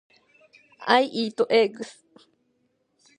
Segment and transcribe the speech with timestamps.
[0.99, 2.01] I eat eggs.